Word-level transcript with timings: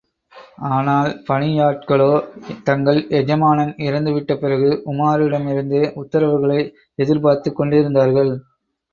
ஆனால் 0.67 1.09
பணியாட்களோ 1.27 2.07
தங்கள் 2.63 2.99
எஜமானன் 3.09 3.73
இறந்துவிட்ட 3.79 4.35
பிறகு 4.35 4.69
உமாரிடமிருந்தே 4.85 5.83
உத்தரவுகளை 5.95 6.59
எதிர்பார்த்துக் 6.99 7.59
கொண்டிருந்தார்கள். 7.59 8.33